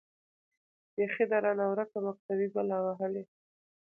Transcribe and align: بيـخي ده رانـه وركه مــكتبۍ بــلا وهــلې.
بيـخي 0.97 1.25
ده 1.29 1.37
رانـه 1.45 1.65
وركه 1.71 1.97
مــكتبۍ 2.07 2.47
بــلا 2.55 2.77
وهــلې. 2.85 3.23